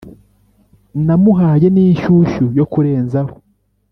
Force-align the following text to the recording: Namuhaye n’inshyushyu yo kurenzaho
Namuhaye 1.05 1.67
n’inshyushyu 1.75 2.45
yo 2.57 2.65
kurenzaho 2.71 3.33